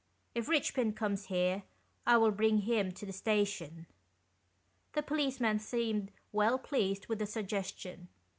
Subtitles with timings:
[0.33, 1.61] If Eichpin comes 'here,
[2.07, 3.85] I will bring him to the station."
[4.93, 8.07] The policeman seemed well pleased with the suggestion.